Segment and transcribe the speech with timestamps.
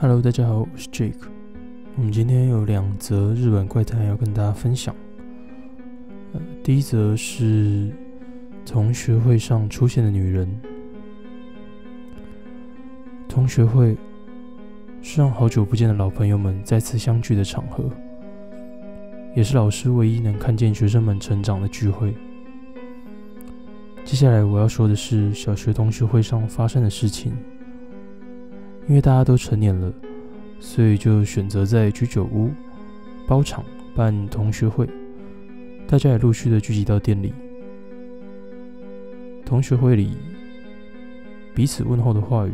[0.00, 1.26] Hello，大家好，我是 Jake。
[1.96, 4.94] 我们今天有两则日本怪谈要跟大家分享。
[6.32, 7.90] 呃，第一则是
[8.64, 10.48] 同学会上出现的女人。
[13.28, 13.96] 同学会
[15.02, 17.90] 是让好久不见的老朋友们再次相聚的场合，
[19.34, 22.14] 也是老师唯一能看见学生们成长的聚会。
[24.04, 27.32] 接下来我要说的是小学同学会上发生的事情。
[28.88, 29.92] 因为大家都成年了，
[30.60, 32.50] 所以就选择在居酒屋
[33.26, 33.62] 包场
[33.94, 34.88] 办同学会。
[35.86, 37.34] 大家也陆续的聚集到店里。
[39.44, 40.16] 同学会里
[41.54, 42.52] 彼此问候的话语，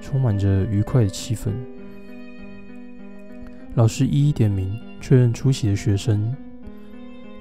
[0.00, 1.52] 充满着愉快的气氛。
[3.74, 6.34] 老师一一点名确认出席的学生，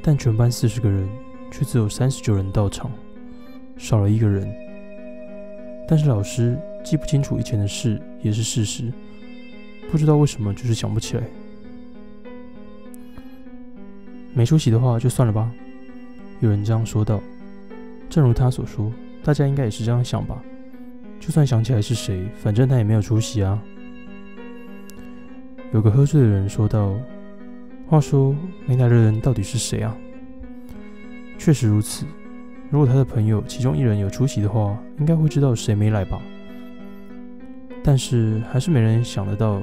[0.03, 1.09] 但全班四十个人
[1.52, 2.91] 却只有三十九人到场，
[3.77, 4.47] 少了一个人。
[5.88, 6.55] 但是老师。
[6.89, 8.89] 记不清楚以前的事也是事实，
[9.91, 11.23] 不知道为什么就是想不起来。
[14.33, 15.52] 没出席的话就算了吧，
[16.39, 17.19] 有人这样说道。
[18.09, 18.89] 正如他所说，
[19.21, 20.41] 大家应该也是这样想吧。
[21.19, 23.61] 就算想起来是谁，反正他也没有出席啊。
[25.73, 26.95] 有个喝醉的人说道
[27.85, 28.33] ：“话说
[28.65, 29.93] 没来的人到底是谁啊？”
[31.38, 32.05] 确实如此，
[32.69, 36.21] 如果他的朋友其中一人有出席的话，应该会知道谁没来吧。
[37.88, 39.61] 但是还是没人想得到，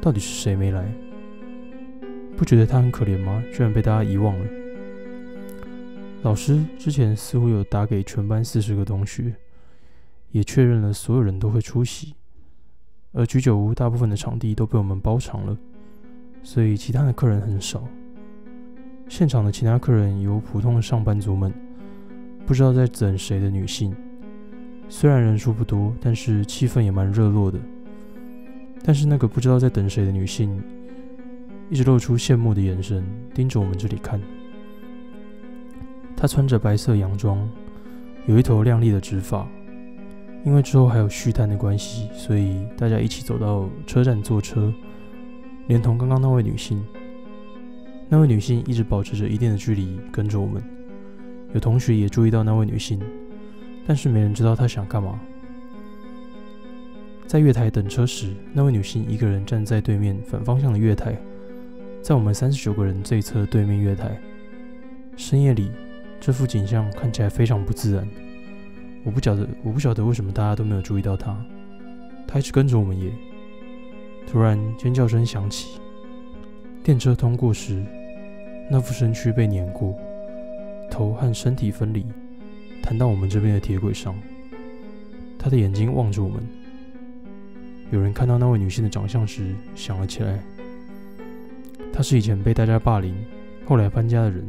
[0.00, 0.86] 到底是谁没来？
[2.36, 3.42] 不觉得他很可怜吗？
[3.52, 4.46] 居然被大家遗忘了。
[6.22, 9.34] 老师之前似乎有打给全班四十个同学，
[10.30, 12.14] 也确认了所有人都会出席。
[13.12, 15.58] 而居酒屋大部分的场地都被我们包场了，
[16.44, 17.82] 所以其他的客人很少。
[19.08, 21.52] 现场的其他客人有普通的上班族们，
[22.46, 23.92] 不知道在等谁的女性。
[24.88, 27.58] 虽然人数不多，但是气氛也蛮热络的。
[28.82, 30.62] 但是那个不知道在等谁的女性，
[31.70, 34.20] 一直露出羡慕的眼神，盯着我们这里看。
[36.16, 37.48] 她穿着白色洋装，
[38.26, 39.46] 有一头亮丽的直发。
[40.44, 44.70] 因为之后还有续摊的关系，所以大家一起走到车站坐车，
[45.68, 46.84] 连同刚刚那位女性。
[48.10, 50.62] 那位女性一直保持着一定的距离跟着我们。
[51.54, 53.00] 有同学也注意到那位女性。
[53.86, 55.20] 但是没人知道他想干嘛。
[57.26, 61.16] 在月台等车时，那位女性一个人站在对面反方向的月台，
[62.02, 64.16] 在我们三十九个人这一侧对面月台。
[65.16, 65.70] 深夜里，
[66.20, 68.08] 这幅景象看起来非常不自然。
[69.04, 71.36] 我不晓得，我不晓得为什么大家都没有注意到她。
[72.26, 73.10] 她一直跟着我们耶。
[74.26, 75.78] 突然，尖叫声响起。
[76.82, 77.82] 电车通过时，
[78.70, 79.94] 那副身躯被碾过，
[80.90, 82.06] 头和身体分离。
[82.84, 84.14] 弹到我们这边的铁轨上，
[85.38, 86.46] 他的眼睛望着我们。
[87.90, 90.38] 有人看到那位女性的长相时，想了起来。
[91.90, 93.14] 她是以前被大家霸凌，
[93.64, 94.44] 后来搬家的人。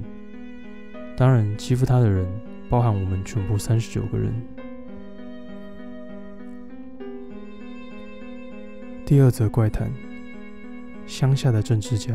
[1.15, 2.27] 当然，欺负她的人
[2.69, 4.33] 包含我们全部三十九个人。
[9.05, 9.89] 第二则怪谈：
[11.07, 12.13] 乡下的政治家。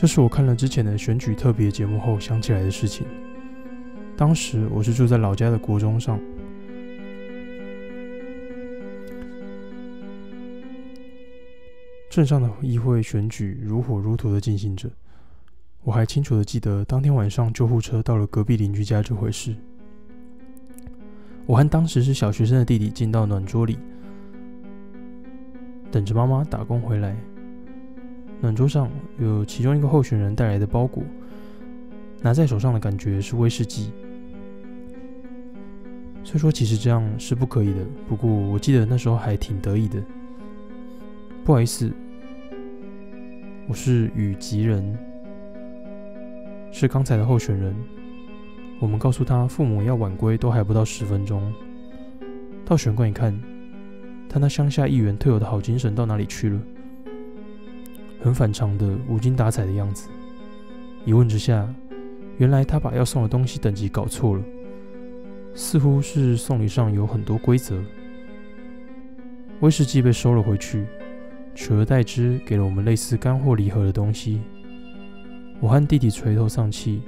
[0.00, 3.04] 这是我看了之前的选举特别节目后想起来的事情。
[4.16, 6.20] 当时我是住在老家的国中上，
[12.08, 14.88] 镇上的议会选举如火如荼的进行着。
[15.82, 19.52] 我还清楚的记得当天晚上救护车到了隔壁邻居家这回事。
[21.44, 23.76] 我和当时是小学生的弟弟进到暖桌里，
[25.90, 27.16] 等着妈妈打工回来。
[28.40, 28.88] 暖桌上
[29.18, 31.02] 有其中一个候选人带来的包裹，
[32.22, 33.90] 拿在手上的感觉是威士忌。
[36.22, 40.02] 虽说其实这样是不可以的，不过我记得那时候还挺得意的。
[41.44, 41.90] 不好意思，
[43.66, 44.96] 我是雨吉人，
[46.70, 47.74] 是刚才的候选人。
[48.78, 51.52] 我们告诉他，父母要晚归都还不到十分钟。
[52.64, 53.36] 到玄关一看，
[54.28, 56.60] 他那乡下议员特有的好精神到哪里去了？
[58.20, 60.08] 很反常的无精打采的样子。
[61.04, 61.66] 一问之下，
[62.36, 64.42] 原来他把要送的东西等级搞错了，
[65.54, 67.82] 似乎是送礼上有很多规则。
[69.60, 70.86] 威士忌被收了回去，
[71.54, 74.40] 取而代之给了我们类似干货礼盒的东西。
[75.60, 77.02] 我和弟弟垂头丧气，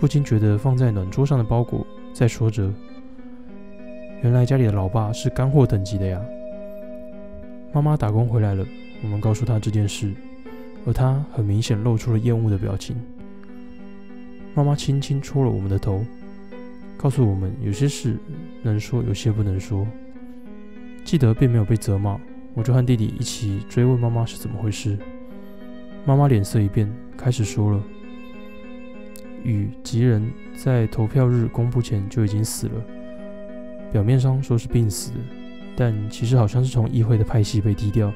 [0.00, 2.72] 不禁觉得放在暖桌上的包裹在说着
[4.22, 6.20] ：“原来家里的老爸是干货等级的呀。”
[7.72, 8.66] 妈妈打工回来了。
[9.02, 10.12] 我们告诉他这件事，
[10.86, 12.96] 而他很明显露出了厌恶的表情。
[14.54, 16.04] 妈妈轻轻戳了我们的头，
[16.96, 18.16] 告诉我们有些事
[18.62, 19.86] 能说，有些不能说。
[21.04, 22.18] 记得并没有被责骂，
[22.54, 24.98] 我就和弟弟一起追问妈妈是怎么回事。
[26.04, 27.82] 妈妈脸色一变，开始说了
[29.44, 32.82] ：“与吉人在投票日公布前就已经死了，
[33.92, 35.12] 表面上说是病死，
[35.76, 38.12] 但其实好像是从议会的派系被踢掉，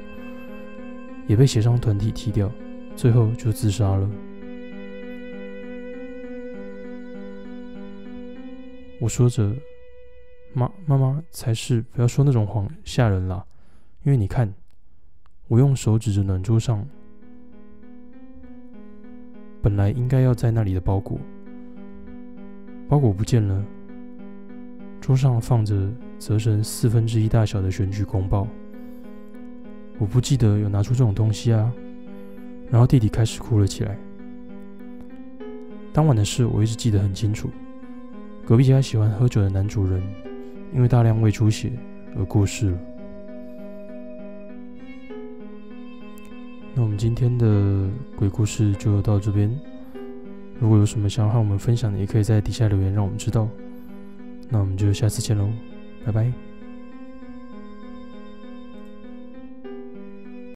[1.30, 2.50] 也被协商团体踢掉，
[2.96, 4.10] 最后就自杀了。”
[9.00, 9.54] 我说着。
[10.52, 13.46] 妈，妈妈才是不要说那种谎吓人啦，
[14.02, 14.52] 因为你看，
[15.46, 16.84] 我用手指着暖桌上
[19.62, 21.20] 本来应该要在那里的包裹，
[22.88, 23.64] 包裹不见了，
[25.00, 25.88] 桌上放着
[26.18, 28.48] 折成四分之一大小的选举公报，
[30.00, 31.72] 我不记得有拿出这种东西啊。
[32.68, 33.96] 然后弟弟开始哭了起来。
[35.92, 37.48] 当晚的事我一直记得很清楚，
[38.44, 40.02] 隔壁家喜欢喝酒的男主人。
[40.72, 41.72] 因为大量胃出血
[42.16, 42.78] 而过世了。
[46.76, 49.50] 那我们今天的鬼故事就到这边。
[50.60, 53.48] 如果有什么想要和我们分享的，也可以在底下留言让我们知道。
[54.48, 55.48] 那我们就下次见喽，
[56.06, 56.49] 拜拜。